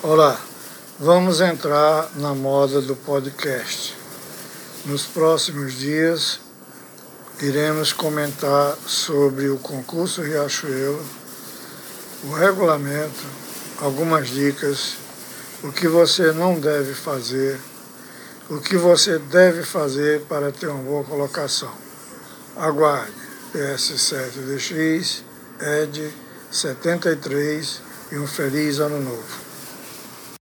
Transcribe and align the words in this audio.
Olá, 0.00 0.40
vamos 1.00 1.40
entrar 1.40 2.08
na 2.14 2.32
moda 2.32 2.80
do 2.80 2.94
podcast. 2.94 3.96
Nos 4.84 5.04
próximos 5.04 5.72
dias, 5.74 6.38
iremos 7.42 7.92
comentar 7.92 8.76
sobre 8.86 9.48
o 9.48 9.58
concurso 9.58 10.22
Riachuelo, 10.22 11.04
o 12.22 12.32
regulamento, 12.32 13.26
algumas 13.80 14.28
dicas, 14.28 14.94
o 15.64 15.72
que 15.72 15.88
você 15.88 16.30
não 16.30 16.60
deve 16.60 16.94
fazer, 16.94 17.58
o 18.48 18.60
que 18.60 18.76
você 18.76 19.18
deve 19.18 19.64
fazer 19.64 20.20
para 20.28 20.52
ter 20.52 20.68
uma 20.68 20.80
boa 20.80 21.02
colocação. 21.02 21.72
Aguarde, 22.56 23.12
PS7DX, 23.52 25.22
ED 25.60 26.12
73 26.52 27.80
e 28.12 28.18
um 28.18 28.28
feliz 28.28 28.78
ano 28.78 29.00
novo. 29.00 29.47